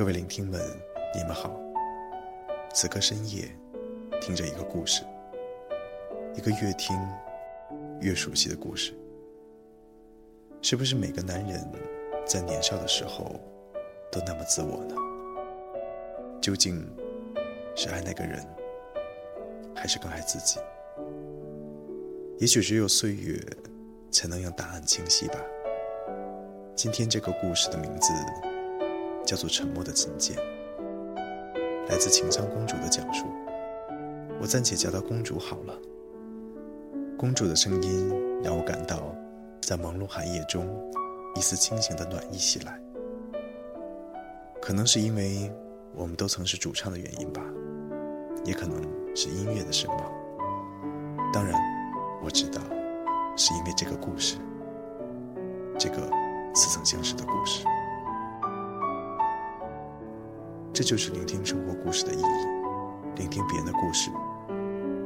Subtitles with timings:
[0.00, 0.58] 各位聆听们，
[1.14, 1.54] 你们好。
[2.72, 3.54] 此刻深夜，
[4.18, 5.02] 听着一个故事，
[6.34, 6.96] 一个越听
[8.00, 8.94] 越熟悉的故事。
[10.62, 11.70] 是不是每个男人
[12.24, 13.38] 在年少的时候
[14.10, 14.94] 都那么自我呢？
[16.40, 16.82] 究竟
[17.76, 18.42] 是爱那个人，
[19.74, 20.58] 还是更爱自己？
[22.38, 23.38] 也许只有岁月
[24.10, 25.34] 才能让答案清晰吧。
[26.74, 28.10] 今天这个故事的名字。
[29.24, 30.36] 叫做沉默的琴键，
[31.88, 33.26] 来自情商公主的讲述。
[34.40, 35.78] 我暂且叫她公主好了。
[37.18, 38.10] 公主的声音
[38.42, 39.14] 让我感到，
[39.60, 40.66] 在朦胧寒夜中，
[41.36, 42.80] 一丝清醒的暖意袭来。
[44.60, 45.52] 可能是因为
[45.94, 47.42] 我们都曾是主唱的原因吧，
[48.44, 48.82] 也可能
[49.14, 50.10] 是音乐的声貌。
[51.32, 51.54] 当然，
[52.22, 52.60] 我知道，
[53.36, 54.36] 是因为这个故事，
[55.78, 55.96] 这个
[56.54, 57.64] 似曾相识的故事。
[60.72, 62.24] 这就是聆听生活故事的意义，
[63.16, 64.10] 聆听别人的故事，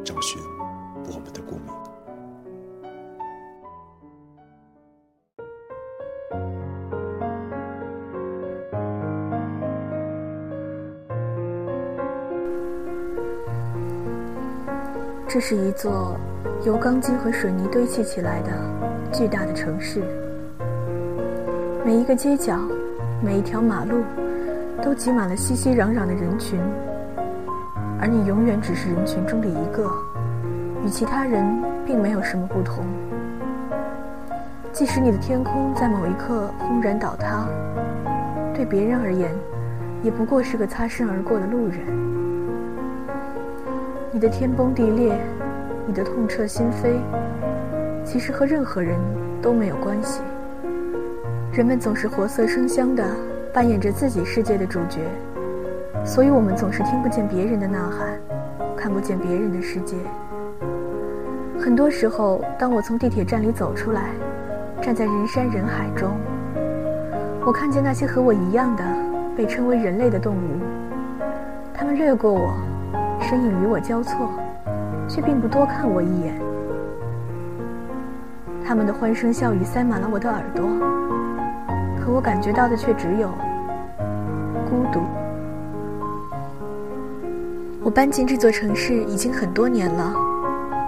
[0.05, 0.41] 找寻
[1.07, 1.73] 我们的共鸣。
[15.27, 16.17] 这是一座
[16.65, 18.53] 由钢筋和水泥堆砌起来的
[19.13, 20.05] 巨大的城市，
[21.85, 22.57] 每一个街角，
[23.21, 24.05] 每一条马路。
[24.85, 26.61] 都挤满了熙熙攘攘的人群，
[27.99, 29.91] 而你永远只是人群中的一个，
[30.85, 31.43] 与其他人
[31.87, 32.85] 并没有什么不同。
[34.73, 37.49] 即使你的天空在某一刻轰然倒塌，
[38.53, 39.31] 对别人而言，
[40.03, 41.79] 也不过是个擦身而过的路人。
[44.13, 45.19] 你的天崩地裂，
[45.87, 46.99] 你的痛彻心扉，
[48.05, 48.99] 其实和任何人
[49.41, 50.21] 都没有关系。
[51.55, 53.03] 人们总是活色生香的。
[53.55, 54.99] 扮演着自己世界的主角，
[56.05, 58.19] 所以我们总是听不见别人的呐喊，
[58.77, 59.97] 看不见别人的世界。
[61.57, 64.11] 很多时候，当我从地铁站里走出来，
[64.83, 66.11] 站在人山人海中，
[67.47, 68.85] 我看见那些和我一样的
[69.37, 70.59] 被称为人类的动物，
[71.73, 72.57] 他们掠过我，
[73.21, 74.31] 身影与我交错，
[75.09, 76.35] 却并不多看我一眼。
[78.67, 81.04] 他们的欢声笑语塞满了我的耳朵。
[82.05, 83.31] 可我感觉到的却只有
[84.69, 85.01] 孤独。
[87.83, 90.13] 我搬进这座城市已经很多年了，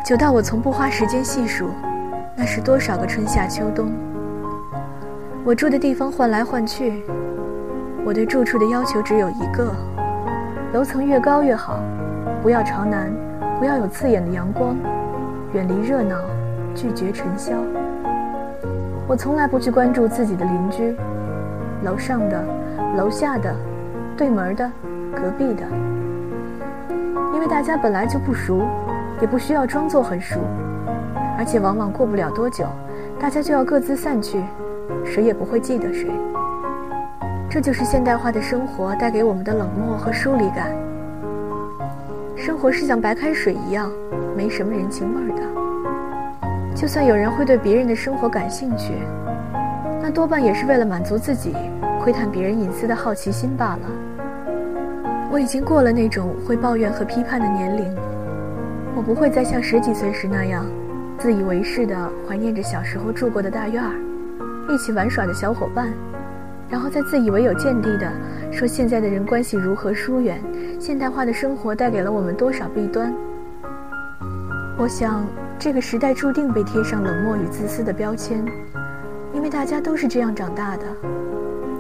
[0.04, 1.70] 久到我从不花时间细数，
[2.36, 3.90] 那是多少个春夏秋冬。
[5.42, 7.02] 我住的地方换来换去，
[8.04, 9.72] 我对住处的要求只有一个：
[10.74, 11.80] 楼层越高越好，
[12.42, 13.10] 不要朝南，
[13.58, 14.76] 不要有刺眼的阳光，
[15.54, 16.16] 远离热闹，
[16.74, 17.52] 拒绝尘嚣。
[19.08, 20.96] 我从来不去关注自己的邻居，
[21.84, 22.42] 楼上的、
[22.96, 23.54] 楼下的、
[24.16, 24.68] 对门的、
[25.14, 25.62] 隔壁的，
[27.32, 28.66] 因为大家本来就不熟，
[29.20, 30.40] 也不需要装作很熟，
[31.38, 32.66] 而且往往过不了多久，
[33.16, 34.42] 大家就要各自散去，
[35.04, 36.10] 谁也不会记得谁。
[37.48, 40.74] 这就是现代化的生活带给我们的冷漠和疏离感。
[42.34, 43.88] 生活是像白开水一样，
[44.36, 45.55] 没什么人情味儿的。
[46.76, 48.92] 就算有人会对别人的生活感兴趣，
[50.02, 51.54] 那多半也是为了满足自己
[51.98, 53.80] 窥探别人隐私的好奇心罢了。
[55.32, 57.96] 我已经过了那种会抱怨和批判的年龄，
[58.94, 60.66] 我不会再像十几岁时那样，
[61.18, 61.96] 自以为是地
[62.28, 63.94] 怀念着小时候住过的大院儿，
[64.68, 65.88] 一起玩耍的小伙伴，
[66.68, 68.12] 然后再自以为有见地地
[68.52, 70.38] 说现在的人关系如何疏远，
[70.78, 73.10] 现代化的生活带给了我们多少弊端。
[74.76, 75.24] 我想。
[75.58, 78.44] 这个时代注定被贴上冷漠与自私的标签，
[79.32, 80.84] 因为大家都是这样长大的，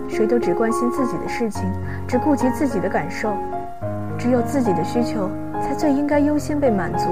[0.08, 1.62] 谁都只关心自己的事情，
[2.08, 3.34] 只顾及自己的感受，
[4.18, 5.30] 只有自己的需求
[5.60, 7.06] 才最应该优先被满足，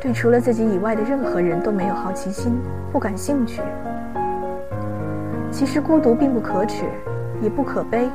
[0.00, 2.58] 对除了自己以外的任何人都没有好奇心，
[2.90, 3.60] 不感兴趣。
[5.50, 6.86] 其实孤独并不可耻，
[7.42, 8.08] 也不可悲，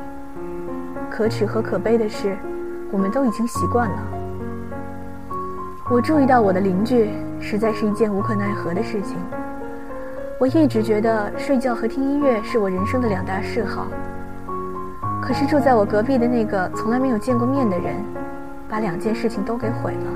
[1.08, 2.36] 可耻和可悲的是，
[2.90, 4.19] 我们都已经习惯了。
[5.90, 7.10] 我注意到我的邻居
[7.40, 9.16] 实在是一件无可奈何的事情。
[10.38, 13.88] 我一直觉得睡觉和听音乐是我人生的两大嗜好。
[15.20, 17.96] 可是住在我隔壁的那个从来没有见过面的人，
[18.68, 20.12] 把两件事情都给毁了。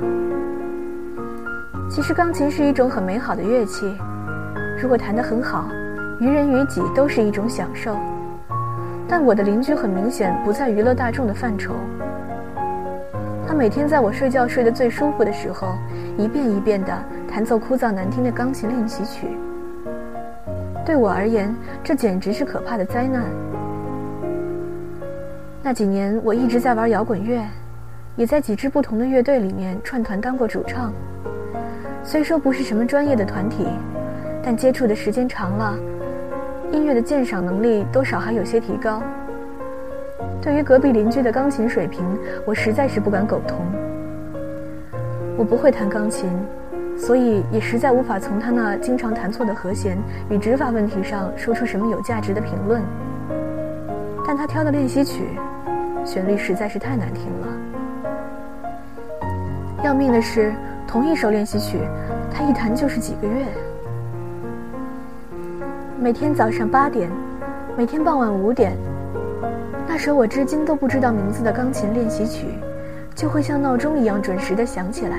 [1.90, 3.92] 其实钢琴是一种很美好的乐器，
[4.80, 5.68] 如果弹得很好，
[6.20, 7.96] 于人于己都是一种享受。
[9.08, 11.74] 但我的邻居很明显不在娱乐大众的范畴。
[13.54, 15.78] 每天在我睡觉睡得最舒服的时候，
[16.18, 16.92] 一遍一遍地
[17.28, 19.28] 弹奏枯燥难听的钢琴练习曲。
[20.84, 23.22] 对我而言，这简直是可怕的灾难。
[25.62, 27.40] 那几年，我一直在玩摇滚乐，
[28.16, 30.92] 也在几支不同的乐队里面串团当过主唱。
[32.02, 33.66] 虽说不是什么专业的团体，
[34.42, 35.74] 但接触的时间长了，
[36.70, 39.02] 音乐的鉴赏能力多少还有些提高。
[40.40, 42.04] 对于隔壁邻居的钢琴水平，
[42.44, 43.58] 我实在是不敢苟同。
[45.36, 46.30] 我不会弹钢琴。
[46.96, 49.98] 所以也实在无法从他那经常弹错的和弦
[50.30, 52.80] 与指法问题上说出什么有价值的评论。
[54.24, 55.24] 但他挑的练习曲，
[56.04, 57.48] 旋律实在是太难听了。
[59.82, 60.54] 要命的是，
[60.86, 61.80] 同一首练习曲，
[62.32, 63.44] 他一弹就是几个月。
[65.98, 67.10] 每天早上八点，
[67.76, 68.76] 每天傍晚五点，
[70.04, 72.44] 首我至今都不知道名字的钢琴练习曲，
[73.14, 75.16] 就会像闹钟一样准时的响起来。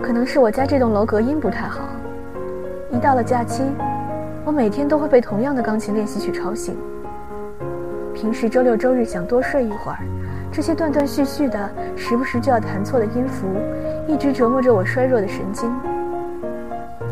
[0.00, 1.80] 可能是我家这栋楼隔音不太好，
[2.92, 3.64] 一到了假期，
[4.44, 6.76] 我每天都会被同样的钢琴练习曲吵醒。
[8.14, 9.98] 平时周六周日想多睡一会儿，
[10.52, 13.48] 这些断断续续的、时不时就要弹错的音符，
[14.06, 15.68] 一直折磨着我衰弱的神经。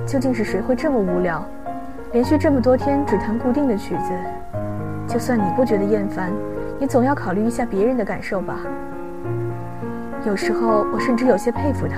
[0.06, 1.44] 究竟是谁会这么无聊，
[2.12, 4.12] 连续这么多天只弹固定的曲子？
[5.08, 6.30] 就算你不觉得厌烦，
[6.78, 8.58] 也总要考虑一下别人的感受吧。
[10.26, 11.96] 有时候我甚至有些佩服他。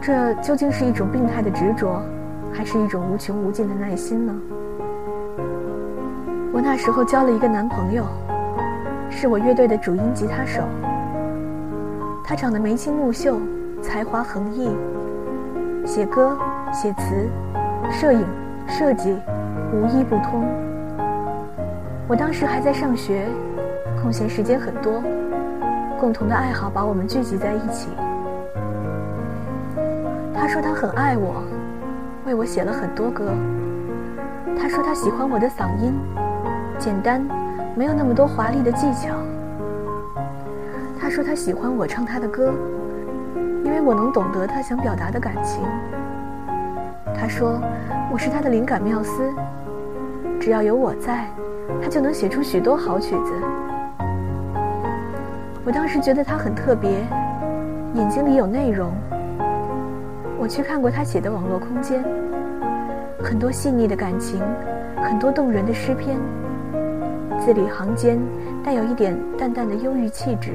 [0.00, 2.00] 这究竟是一种病态的执着，
[2.52, 4.32] 还是一种无穷无尽的耐心呢？
[6.52, 8.04] 我那时候交了一个男朋友，
[9.10, 10.62] 是我乐队的主音吉他手。
[12.24, 13.38] 他长得眉清目秀，
[13.82, 14.70] 才华横溢，
[15.84, 16.38] 写歌、
[16.72, 17.28] 写词、
[17.90, 18.24] 摄影、
[18.68, 19.16] 设计，
[19.72, 20.46] 无一不通。
[22.10, 23.24] 我当时还在上学，
[24.02, 25.00] 空闲时间很多，
[25.96, 27.88] 共同的爱好把我们聚集在一起。
[30.34, 31.40] 他说他很爱我，
[32.26, 33.32] 为我写了很多歌。
[34.58, 35.94] 他说他喜欢我的嗓音，
[36.80, 37.24] 简单，
[37.76, 39.14] 没有那么多华丽的技巧。
[41.00, 42.52] 他说他喜欢我唱他的歌，
[43.64, 45.62] 因为我能懂得他想表达的感情。
[47.14, 47.62] 他说
[48.10, 49.32] 我是他的灵感缪斯，
[50.40, 51.26] 只要有我在，
[51.82, 53.32] 他就能写出许多好曲子。
[55.64, 56.90] 我当时觉得他很特别，
[57.94, 58.92] 眼睛里有内容。
[60.38, 62.02] 我去看过他写的网络空间，
[63.22, 64.40] 很多细腻的感情，
[64.96, 66.18] 很多动人的诗篇，
[67.38, 68.18] 字里行间
[68.64, 70.52] 带有一点淡淡的忧郁气质。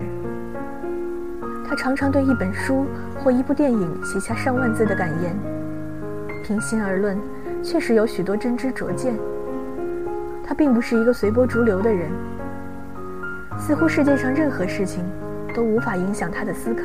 [1.67, 2.85] 他常常对一本书
[3.23, 5.35] 或一部电影写下上万字的感言，
[6.43, 7.17] 平心而论，
[7.63, 9.13] 确实有许多真知灼见。
[10.47, 12.11] 他并不是一个随波逐流的人，
[13.57, 15.03] 似乎世界上任何事情
[15.55, 16.83] 都无法影响他的思考。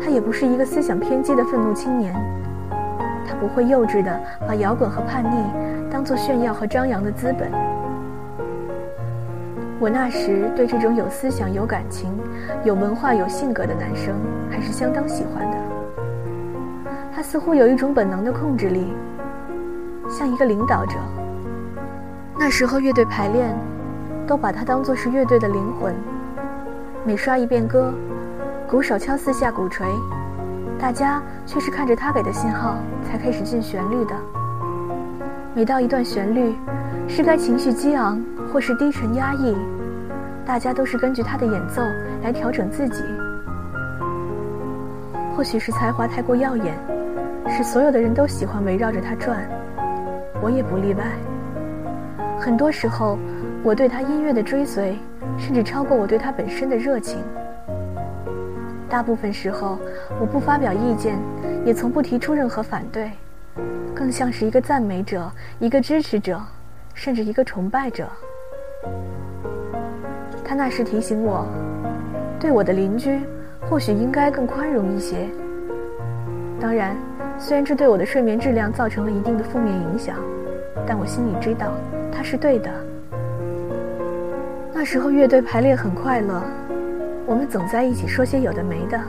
[0.00, 2.14] 他也不是一个思想偏激的愤怒青年，
[3.26, 7.50] 他不会幼稚的把摇滚和叛逆当做炫耀和张扬的资本。
[9.80, 12.16] 我那时对这种有思想、有感情、
[12.62, 14.14] 有文化、有性格的男生
[14.48, 15.56] 还是相当喜欢的。
[17.12, 18.92] 他似乎有一种本能的控制力，
[20.08, 20.94] 像一个领导者。
[22.44, 23.56] 那时候乐队排练，
[24.26, 25.94] 都把他当作是乐队的灵魂。
[27.04, 27.94] 每刷一遍歌。
[28.66, 29.86] 鼓手敲四下鼓槌，
[30.76, 34.16] 大家却是看着他给的信号才开始进旋律的。
[35.54, 36.56] 每到一段旋律，
[37.06, 38.20] 是该情绪激昂
[38.52, 39.56] 或是低沉压抑，
[40.44, 41.80] 大家都是根据他的演奏
[42.24, 43.04] 来调整自己。
[45.36, 46.74] 或许是才华太过耀眼，
[47.46, 49.48] 使所有的人都喜欢围绕着他转，
[50.42, 51.04] 我也不例外。
[52.42, 53.16] 很多时候，
[53.62, 54.98] 我对他音乐的追随，
[55.38, 57.20] 甚至超过我对他本身的热情。
[58.88, 59.78] 大部分时候，
[60.20, 61.16] 我不发表意见，
[61.64, 63.12] 也从不提出任何反对，
[63.94, 65.30] 更像是一个赞美者、
[65.60, 66.42] 一个支持者，
[66.94, 68.08] 甚至一个崇拜者。
[70.44, 71.46] 他那时提醒我，
[72.40, 73.20] 对我的邻居，
[73.70, 75.28] 或许应该更宽容一些。
[76.60, 76.96] 当然，
[77.38, 80.16] 虽然这对我的睡眠质量造成了一定的负面影响，
[80.84, 81.72] 但我心里知道
[82.12, 82.70] 他是对的。
[84.72, 86.42] 那时候乐队排练很快乐。
[87.24, 89.00] 我们总在一起说些有的没的。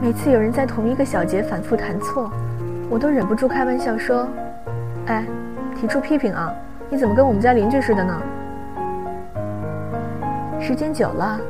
[0.00, 2.30] 每次有人在同一个小节反复弹错，
[2.88, 4.28] 我都忍不住开玩笑说
[5.06, 5.24] ：“哎，
[5.74, 6.54] 提出批评啊！
[6.88, 8.22] 你怎么跟我们家邻居似的呢？”
[10.62, 11.40] 时间久了，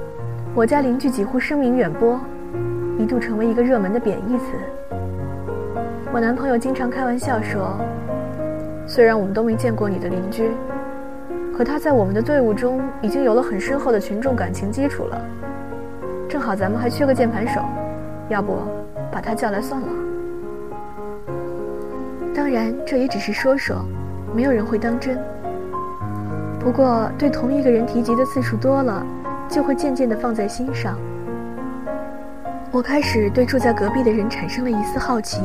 [0.54, 2.18] 我家邻居几乎声名远播，
[2.98, 4.44] 一度成为一个热门的贬义词。
[6.12, 7.78] 我男朋友经常开玩笑说
[8.86, 10.50] ：“虽然我们都没见过你的邻居，
[11.56, 15.20] 可他在我们的队伍中已经有了很深厚的群众感情基础了。
[16.28, 17.60] 正好咱们还缺个键盘手。”
[18.28, 18.58] 要不，
[19.12, 19.86] 把他叫来算了。
[22.34, 23.84] 当然，这也只是说说，
[24.34, 25.16] 没有人会当真。
[26.58, 29.06] 不过，对同一个人提及的次数多了，
[29.48, 30.98] 就会渐渐地放在心上。
[32.72, 35.40] 我开始对住在隔壁的人产生了一丝好奇，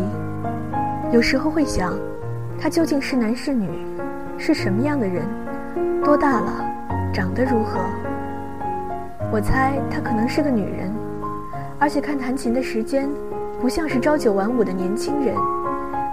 [1.12, 1.94] 有时候会想，
[2.62, 3.68] 他究竟是男是女，
[4.38, 5.24] 是什么样的人，
[6.04, 6.64] 多大了，
[7.12, 7.80] 长得如何？
[9.32, 10.92] 我猜她可能是个女人。
[11.80, 13.10] 而且看弹琴的时间，
[13.60, 15.36] 不像是朝九晚五的年轻人，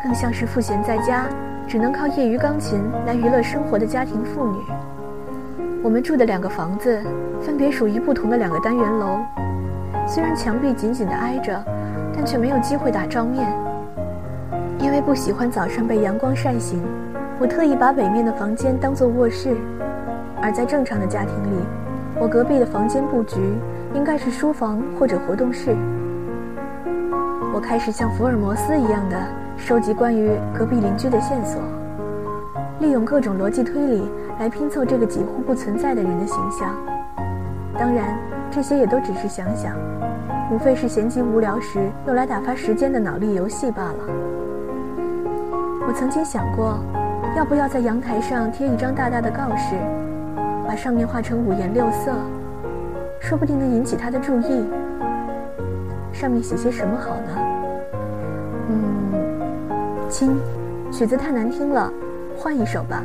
[0.02, 1.26] 更像是赋闲在家，
[1.68, 4.58] 只能靠业余钢琴来娱乐生活的家庭妇女。
[5.82, 6.98] 我们住的两个房子，
[7.42, 9.18] 分别属于不同的两个单元楼，
[10.06, 11.62] 虽然墙壁紧紧的挨着，
[12.16, 13.46] 但却没有机会打照面。
[15.00, 16.82] 不喜欢早上被阳光晒醒，
[17.38, 19.56] 我特意把北面的房间当做卧室，
[20.42, 21.64] 而在正常的家庭里，
[22.20, 23.38] 我隔壁的房间布局。
[23.94, 25.74] 应该是书房或者活动室。
[27.54, 29.16] 我开始像福尔摩斯一样的
[29.56, 31.58] 收集关于隔壁邻居的线索，
[32.80, 34.06] 利用各种逻辑推理
[34.38, 36.76] 来拼凑这个几乎不存在的人的形象。
[37.78, 38.14] 当然，
[38.50, 39.74] 这些也都只是想想，
[40.52, 44.27] 无非是闲极无聊时用来打发时间的脑力游戏罢了。
[45.88, 46.78] 我曾经想过，
[47.34, 49.74] 要不要在阳台上贴一张大大的告示，
[50.66, 52.12] 把上面画成五颜六色。
[53.18, 54.68] 说不定能引起他的注意。
[56.12, 57.30] 上面写些什么好呢？
[58.68, 60.36] 嗯，亲，
[60.92, 61.90] 曲子太难听了，
[62.36, 63.02] 换一首吧。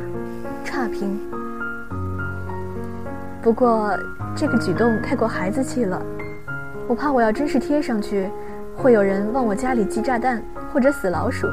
[0.62, 1.18] 差评。
[3.40, 3.98] 不过
[4.36, 6.02] 这个举动太过孩子气了，
[6.86, 8.28] 我怕我要真是贴上去，
[8.76, 11.48] 会有人往我家里寄炸弹或者死老鼠。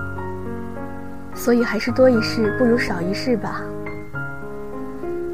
[1.33, 3.61] 所以还是多一事不如少一事吧。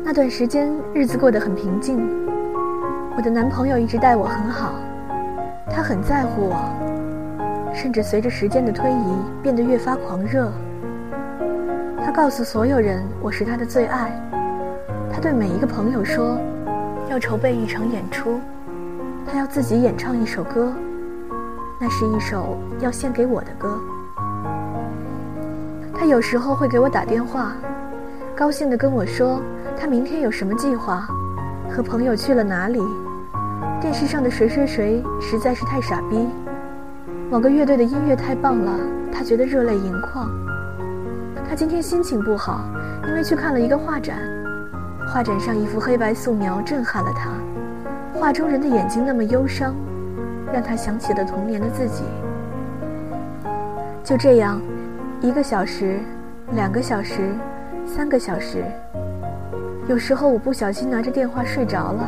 [0.04, 2.00] 那段时间日子过得很平静。
[3.16, 4.76] 我的男朋友一直待我很好，
[5.70, 10.52] 他很在乎我，甚至随着时间的推移变得越发狂热。
[12.06, 14.12] 他告诉所有人我是他的最爱，
[15.12, 16.38] 他对每一个朋友说，
[17.10, 18.40] 要筹备一场演出，
[19.26, 20.72] 他要自己演唱一首歌，
[21.82, 23.78] 那是一首要献给我的歌。
[26.08, 27.54] 有时候会给我打电话，
[28.36, 29.42] 高兴地跟我说
[29.78, 31.08] 他明天有什么计划，
[31.70, 32.82] 和朋友去了哪里。
[33.82, 36.28] 电视上的谁谁谁实在是太傻逼，
[37.30, 38.72] 某个乐队的音乐太棒了，
[39.12, 40.30] 他觉得热泪盈眶。
[41.48, 42.62] 他今天心情不好，
[43.08, 44.18] 因为去看了一个画展，
[45.14, 47.30] 画展上一幅黑白素描震撼了他，
[48.20, 49.76] 画中人的眼睛那么忧伤，
[50.52, 52.04] 让他想起了童年的自己。
[54.04, 54.62] 就这样，
[55.20, 55.98] 一个小时，
[56.52, 57.32] 两个小时，
[57.88, 58.64] 三个小时，
[59.88, 62.08] 有时候我不小心拿着电话睡着了。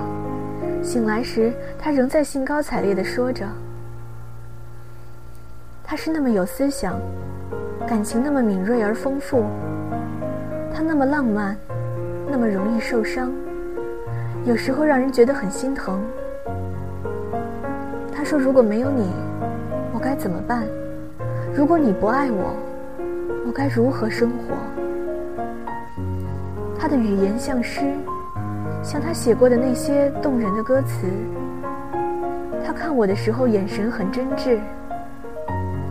[0.83, 3.47] 醒来时，他仍在兴高采烈地说着。
[5.83, 6.99] 他是那么有思想，
[7.87, 9.43] 感情那么敏锐而丰富。
[10.71, 11.57] 他那么浪漫，
[12.29, 13.31] 那么容易受伤，
[14.45, 15.99] 有时候让人觉得很心疼。
[18.13, 19.09] 他说：“如果没有你，
[19.93, 20.63] 我该怎么办？
[21.55, 22.53] 如果你不爱我，
[23.49, 24.55] 我该如何生活？”
[26.77, 27.81] 他的语言像诗。
[28.83, 31.07] 像他写过的那些动人的歌词，
[32.63, 34.59] 他看我的时候眼神很真挚。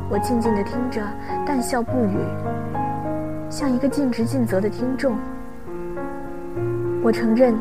[0.08, 1.02] 我静静地听着，
[1.44, 2.16] 淡笑不语，
[3.50, 5.16] 像一个尽职尽责的听众。
[7.02, 7.54] 我承认，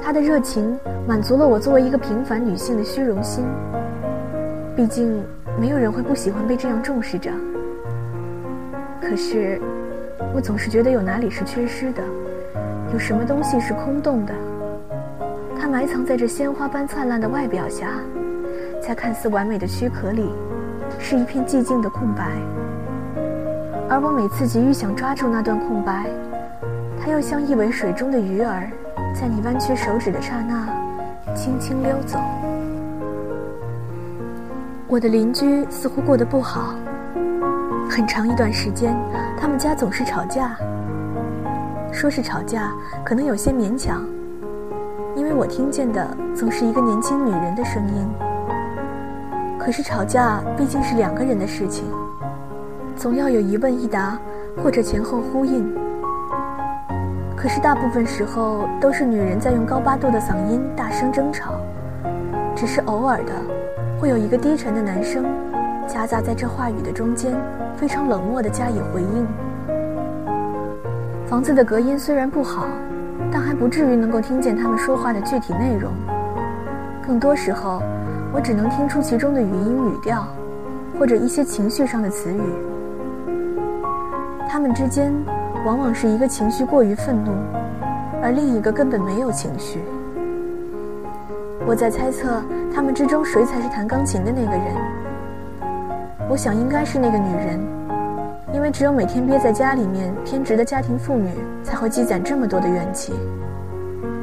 [0.00, 0.78] 他的热情
[1.08, 3.44] 满足了我作为一个平凡女性的虚荣心。
[4.76, 5.20] 毕竟，
[5.58, 7.32] 没有人会不喜欢被这样重视着。
[9.00, 9.60] 可是，
[10.32, 12.02] 我总是觉得有哪里是缺失的，
[12.92, 14.32] 有什么东西是空洞的。
[15.58, 17.88] 它埋藏在这鲜花般灿烂的外表下，
[18.80, 20.30] 在看似完美的躯壳里，
[20.98, 22.30] 是一片寂静的空白。
[23.88, 26.06] 而我每次急于想抓住那段空白，
[27.02, 28.70] 它又像一尾水中的鱼儿，
[29.12, 30.68] 在你弯曲手指的刹那，
[31.34, 32.18] 轻轻溜走。
[34.86, 36.74] 我的邻居似乎过得不好，
[38.00, 38.96] 很长一段时间，
[39.38, 40.56] 他们家总是吵架。
[41.92, 42.72] 说是吵架，
[43.04, 44.02] 可能有些勉强。
[45.14, 48.08] 因为我听见的总是一个年轻女人的声音。
[49.58, 51.84] 可是吵架毕竟是两个人的事情，
[52.96, 54.18] 总要有一问一答，
[54.64, 55.70] 或者前后呼应。
[57.36, 61.60] 可是大部分时候都是女人在用高八度的嗓音大声争吵，
[62.56, 63.32] 只是偶尔的，
[64.00, 65.26] 会有一个低沉的男生，
[65.92, 67.34] 夹杂在这话语的中间，
[67.76, 69.26] 非常冷漠的加以回应。
[71.26, 72.68] 房子的隔音虽然不好，
[73.32, 75.90] 但还不至于能够听见他们说话的具体内容。
[77.04, 77.82] 更多时候，
[78.32, 80.28] 我只能听出其中的语音语调，
[80.96, 82.40] 或者一些情绪上的词语。
[84.48, 85.12] 他们之间，
[85.66, 87.32] 往往是一个情绪过于愤怒，
[88.22, 89.80] 而另一个根本没有情绪。
[91.66, 92.40] 我在猜测，
[92.72, 94.99] 他们之中谁才是弹钢琴的那个人。
[96.30, 97.60] 我想应该是那个女人。
[98.52, 101.28] 因为只有每天憋在家里面偏执的家庭妇女
[101.62, 103.12] 才会积攒这么多的怨气。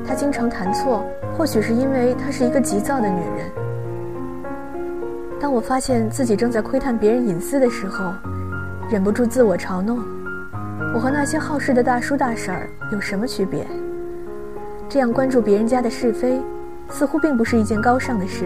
[0.06, 1.06] 她经常弹错，
[1.38, 3.52] 或许是因为她是一个急躁的女人。
[5.40, 8.14] 当我发现自己正在窥探别人隐私的时候，
[8.90, 10.00] 忍不住自我嘲弄：
[10.94, 13.68] 我和那些好事的大叔大婶儿有什么区别？
[14.88, 16.42] 这样关注别人家的是非，
[16.90, 18.46] 似乎并不是一件高尚的事。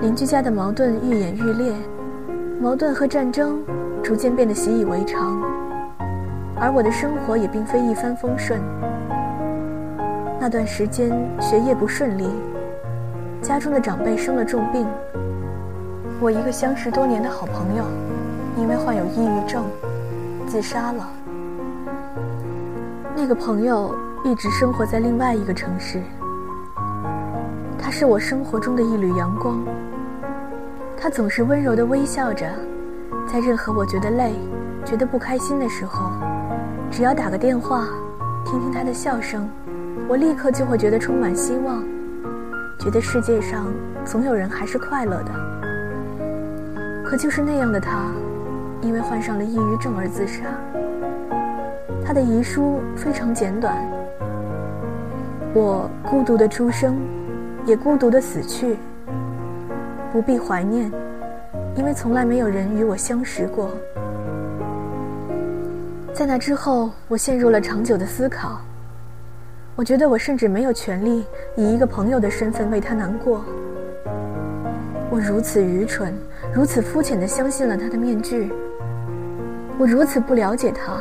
[0.00, 1.72] 邻居家的矛盾愈演愈烈。
[2.60, 3.62] 矛盾和战争
[4.02, 5.40] 逐渐变得习以为常，
[6.58, 8.58] 而我的生活也并非一帆风顺。
[10.40, 11.10] 那段时间
[11.40, 12.28] 学业不顺利，
[13.42, 14.86] 家中的长辈生了重病，
[16.20, 17.84] 我一个相识多年的好朋友，
[18.56, 19.64] 因为患有抑郁症，
[20.46, 21.08] 自杀了。
[23.14, 26.00] 那个朋友一直生活在另外一个城市，
[27.78, 29.62] 他是我生活中的一缕阳光。
[30.98, 32.46] 他总是温柔地微笑着，
[33.30, 34.32] 在任何我觉得累、
[34.84, 36.10] 觉得不开心的时候，
[36.90, 37.86] 只要打个电话，
[38.44, 39.48] 听听他的笑声，
[40.08, 41.84] 我立刻就会觉得充满希望，
[42.78, 43.66] 觉得世界上
[44.04, 45.32] 总有人还是快乐的。
[47.04, 48.06] 可就是那样的他，
[48.80, 50.44] 因为患上了抑郁症而自杀。
[52.04, 53.76] 他的遗书非常简短：
[55.52, 56.96] 我孤独的出生，
[57.66, 58.76] 也孤独的死去。
[60.16, 60.90] 不必怀念，
[61.74, 63.70] 因为从来没有人与我相识过。
[66.14, 68.58] 在那之后，我陷入了长久的思考。
[69.74, 73.44] 我觉得我甚至没有权利以一个朋友的身份为他难过。
[75.10, 76.14] 我如此愚蠢，
[76.50, 78.50] 如此肤浅地相信了他的面具。
[79.78, 80.98] 我如此不了解他，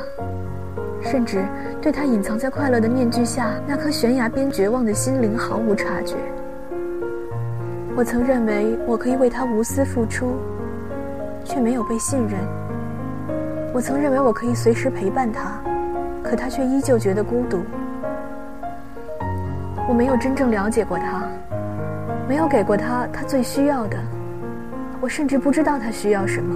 [1.01, 1.41] 甚至
[1.81, 6.17] 对他隐藏在快乐的面具下那颗悬崖边绝望的心灵毫无察觉。
[7.97, 10.35] 我曾认为我可以为他无私付出，
[11.45, 12.37] 却没有被信任。
[13.73, 15.61] 我曾认为我可以随时陪伴他，
[16.21, 17.61] 可他却依旧觉得孤独。
[19.87, 21.23] 我没有真正了解过他，
[22.27, 23.97] 没有给过他他最需要的。
[24.99, 26.53] 我甚至不知道他需要什么。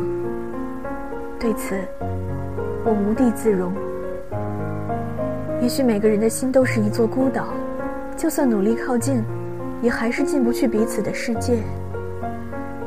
[1.39, 1.73] 对此，
[2.83, 3.71] 我无地自容。
[5.61, 7.45] 也许每个人的心都是一座孤岛，
[8.17, 9.23] 就算努力靠近。
[9.81, 11.59] 也还是进不去彼此的世界，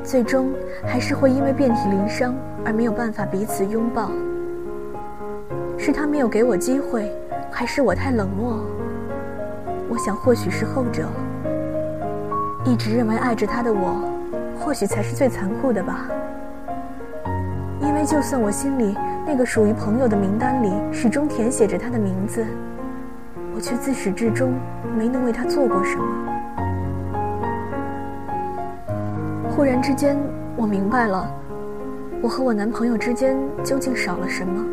[0.02, 0.52] 最终
[0.84, 4.10] 还是会因为遍体鳞伤而没有办法彼此拥抱。
[5.78, 7.10] 是他没有给我机会，
[7.50, 8.60] 还是我太冷漠？
[9.88, 11.08] 我想或许是后者。
[12.64, 13.96] 一直认为爱着他的我，
[14.60, 16.06] 或许才是最残酷的吧。
[17.80, 22.46] 因为就算我心里那个属于朋友的名单里始终填写着他的名字，
[23.54, 24.54] 我却自始至终
[24.96, 26.31] 没能为他做过什么。
[29.54, 30.16] 忽然之间，
[30.56, 31.30] 我明白了，
[32.22, 34.64] 我和我男朋友之间究竟少了什么？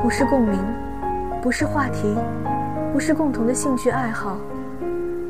[0.00, 0.56] 不是共鸣，
[1.42, 2.16] 不是话题，
[2.92, 4.38] 不是共同的兴趣爱好，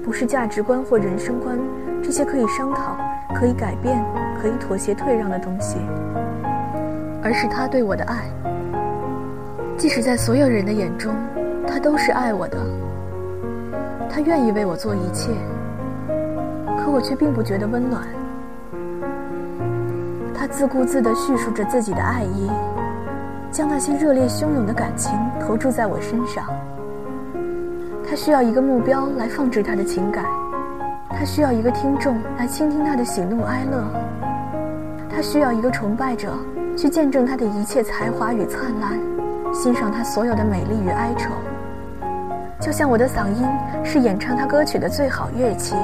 [0.04, 1.58] 不是价值观或人生观
[2.02, 2.98] 这些可以商讨、
[3.34, 4.04] 可以改变、
[4.38, 5.78] 可以妥协退让的东西，
[7.22, 8.24] 而是他对我的爱。
[9.78, 11.14] 即使在所有人的眼中，
[11.66, 12.58] 他都是爱我的，
[14.10, 15.32] 他愿意为我做一切。
[16.94, 18.04] 我却并不觉得温暖。
[20.32, 22.48] 他自顾自地叙述着自己的爱意，
[23.50, 26.44] 将那些热烈汹涌的感情投注在我身上。
[28.08, 30.24] 他需要一个目标来放置他的情感，
[31.10, 33.82] 他需要一个听众来倾听他的喜怒哀乐，
[35.10, 36.32] 他需要一个崇拜者
[36.76, 38.92] 去见证他的一切才华与灿烂，
[39.52, 41.32] 欣赏他所有的美丽与哀愁。
[42.60, 43.44] 就像我的嗓音
[43.82, 45.74] 是演唱他歌曲的最好乐器。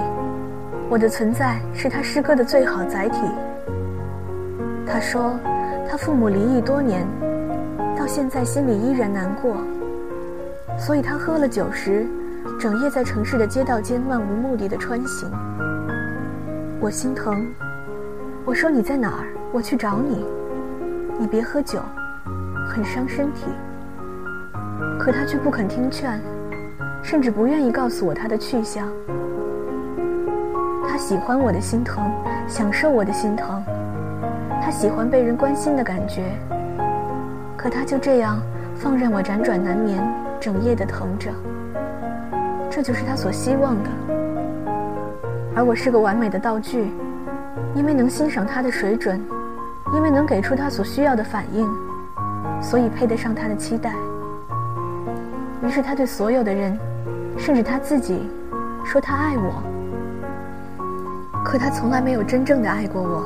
[0.90, 3.18] 我的存在是他诗歌的最好载体。
[4.84, 5.38] 他说，
[5.88, 7.06] 他父母离异多年，
[7.96, 9.58] 到现在心里依然难过，
[10.76, 12.04] 所以他喝了酒时，
[12.58, 15.30] 整夜在城市的街道间漫无目的的穿行。
[16.80, 17.46] 我心疼。
[18.44, 19.28] 我说你在哪儿？
[19.52, 20.26] 我去找你。
[21.20, 21.78] 你别喝酒，
[22.66, 23.44] 很伤身体。
[24.98, 26.20] 可他却不肯听劝，
[27.00, 28.88] 甚至不愿意告诉我他的去向。
[31.10, 32.08] 喜欢我的心疼，
[32.46, 33.60] 享受我的心疼。
[34.62, 36.22] 他喜欢被人关心的感觉。
[37.56, 38.40] 可他就这样
[38.76, 40.00] 放任我辗转难眠，
[40.38, 41.32] 整夜的疼着。
[42.70, 43.90] 这就是他所希望的。
[45.56, 46.92] 而我是个完美的道具，
[47.74, 49.20] 因为能欣赏他的水准，
[49.92, 51.68] 因为能给出他所需要的反应，
[52.62, 53.92] 所以配得上他的期待。
[55.60, 56.78] 于是他对所有的人，
[57.36, 58.30] 甚至他自己，
[58.84, 59.60] 说他爱我。
[61.44, 63.24] 可他从来没有真正的爱过我。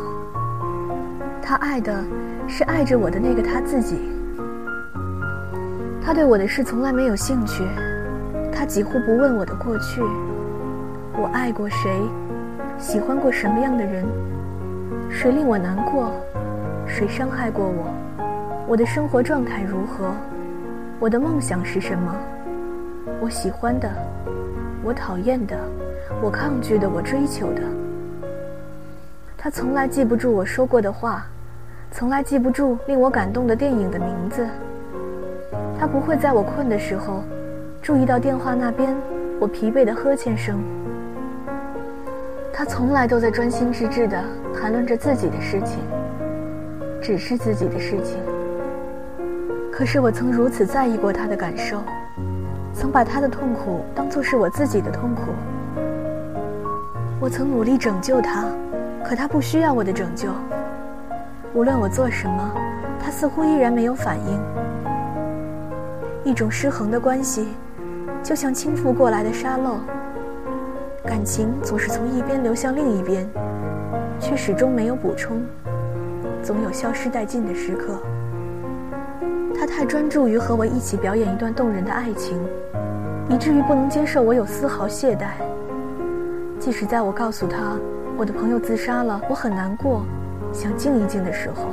[1.43, 2.03] 他爱的
[2.49, 4.11] 是爱着我的那个他自己。
[6.01, 7.65] 他对我的事从来没有兴趣，
[8.53, 10.03] 他几乎不问我的过去。
[11.17, 12.01] 我爱过谁？
[12.79, 14.05] 喜欢过什么样的人？
[15.11, 16.11] 谁令我难过？
[16.87, 17.87] 谁伤害过我？
[18.67, 20.13] 我的生活状态如何？
[20.99, 22.15] 我的梦想是什么？
[23.21, 23.91] 我喜欢的，
[24.83, 25.57] 我讨厌的，
[26.23, 27.63] 我抗拒的，我追求的。
[29.45, 31.27] 他从来记不住我说过的话，
[31.91, 34.49] 从来记不住令我感动的电影的名字。
[35.79, 37.23] 他不会在我困的时候，
[37.83, 38.97] 注意到电话那边
[39.39, 40.59] 我疲惫的呵欠声。
[42.55, 44.19] 他从来都在专心致志地
[44.59, 45.79] 谈论着自己的事情，
[47.03, 48.17] 只是自己的事情。
[49.71, 51.83] 可是我曾如此在意过他的感受，
[52.73, 55.35] 曾把他的痛苦当作是我自己的痛苦。
[57.21, 58.47] 我曾努力拯救他，
[59.05, 60.31] 可他不需要我的拯救。
[61.53, 62.53] 无论我做什么，
[62.99, 64.41] 他似乎依然没有反应。
[66.25, 67.49] 一种失衡的关系，
[68.23, 69.77] 就像倾覆过来的沙漏，
[71.05, 73.29] 感情总是从一边流向另一边，
[74.19, 75.43] 却始终没有补充，
[76.43, 78.01] 总有消失殆尽的时刻。
[79.57, 82.41] 他太专注于和我一起表演一段动人的爱情，
[83.29, 85.27] 以至于不能接受我有丝毫懈怠。
[86.59, 87.79] 即使在我告诉他
[88.17, 90.05] 我的朋友自杀了，我很难过，
[90.53, 91.65] 想静一静的时候，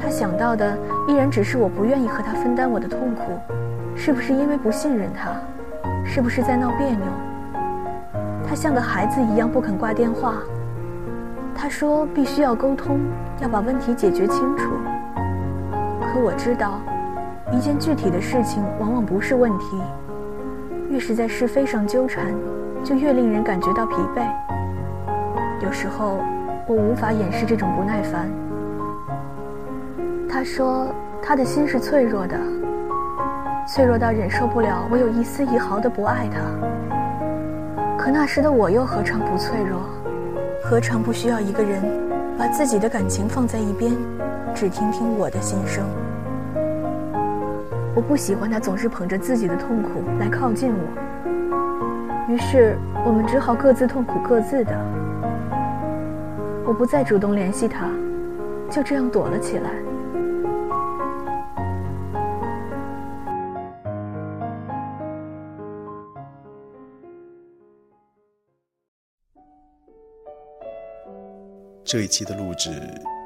[0.00, 3.38] 他想到的依然只是我不愿意和他分担我的痛苦。
[3.94, 5.30] 是不是因为不信任他？
[6.04, 7.06] 是不是在闹别扭？
[8.44, 10.34] 他像个孩子一样不肯挂电话。
[11.54, 12.98] 他说必须要沟通，
[13.40, 14.72] 要把问题解决清楚。
[16.12, 16.80] 可我知道，
[17.52, 19.80] 一件具体的事情往往不是问题。
[20.90, 22.34] 越是在是非上纠缠，
[22.82, 24.26] 就越令人感觉到疲惫。
[25.62, 26.18] 有时候，
[26.66, 28.28] 我无法掩饰这种不耐烦。
[30.28, 32.36] 他说，他的心是脆弱的，
[33.68, 36.40] 脆弱到忍受不了我有一丝一毫的不爱他。
[37.96, 39.80] 可那时的我又何尝不脆弱？
[40.64, 41.80] 何尝不需要一个人，
[42.36, 43.92] 把自己的感情放在一边？
[44.54, 45.84] 只听听我的心声。
[47.94, 51.01] 我不喜欢他总是捧着自己的痛苦来靠近我，
[52.28, 54.72] 于是我们只好各自痛苦各自的。
[56.64, 57.90] 我不再主动联系他，
[58.70, 59.70] 就这样躲了起来。
[71.84, 72.70] 这一期的录制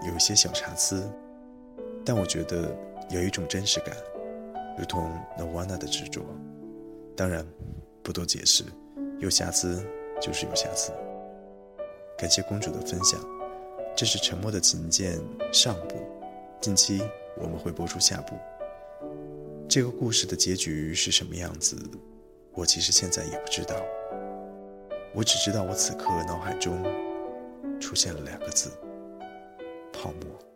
[0.08, 1.08] 有一些小瑕疵，
[2.04, 2.74] 但我觉得
[3.10, 3.94] 有一种真实感，
[4.76, 6.20] 如同 Novana 的执着。
[7.16, 7.46] 当然，
[8.02, 8.64] 不多解释，
[9.18, 9.84] 有瑕疵
[10.20, 10.92] 就是有瑕疵。
[12.18, 13.20] 感谢公主的分享，
[13.96, 15.18] 这是《沉默的琴键》
[15.52, 15.96] 上部，
[16.60, 17.02] 近期
[17.36, 18.34] 我们会播出下部。
[19.68, 21.76] 这个故事的结局是什么样子，
[22.52, 23.74] 我其实现在也不知道。
[25.14, 26.82] 我只知道我此刻脑海中。
[27.78, 28.70] 出现了两个字：
[29.92, 30.55] 泡沫。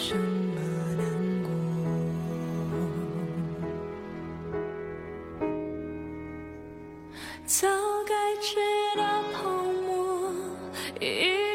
[0.00, 0.60] 什么
[0.96, 1.02] 难
[1.42, 1.50] 过？
[7.44, 7.66] 早
[8.06, 8.54] 该知
[8.96, 9.36] 道泡
[9.86, 10.30] 沫
[11.00, 11.47] 一